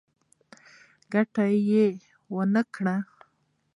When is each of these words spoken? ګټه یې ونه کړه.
ګټه 1.11 1.45
یې 1.69 1.85
ونه 2.33 2.63
کړه. 2.73 2.95